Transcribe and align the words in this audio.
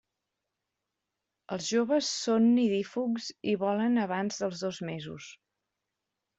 Els 1.55 1.67
joves 1.73 2.09
són 2.23 2.49
nidífugs 2.55 3.29
i 3.53 3.55
volen 3.67 4.03
abans 4.09 4.43
dels 4.43 4.67
dos 4.67 4.85
mesos. 4.93 5.33